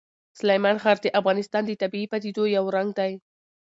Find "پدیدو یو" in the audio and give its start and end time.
2.13-2.65